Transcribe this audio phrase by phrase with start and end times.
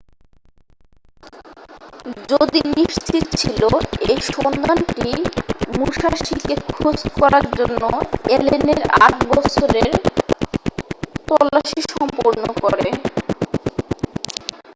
[2.31, 3.61] যদি নিশ্চিৎ ছিল
[4.05, 5.09] এই সন্ধানটি
[5.71, 7.81] মুশাসিকে খোঁজ করার জন্য
[8.25, 9.91] অ্যালেনের আট বছর এর
[11.27, 12.87] তল্লাসি সম্পূর্ণ করে